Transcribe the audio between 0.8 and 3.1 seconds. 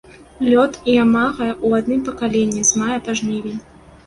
імага ў адным пакаленні з мая